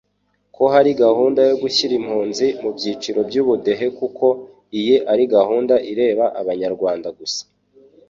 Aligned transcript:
ko 0.55 0.63
hari 0.73 0.91
gahunda 1.03 1.39
yo 1.49 1.55
gushyira 1.63 1.93
impunzi 1.99 2.45
mu 2.61 2.69
byiciro 2.75 3.19
by'Ubudehe 3.29 3.85
kuko 3.99 4.25
iyi 4.79 4.95
ari 5.11 5.23
gahunda 5.35 5.75
ireba 5.91 6.25
Abanyarwanda 6.41 7.09
gusa. 7.19 7.41